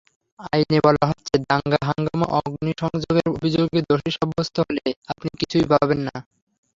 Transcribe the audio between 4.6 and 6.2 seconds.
হলে আপনি কিছুই পাবেন না।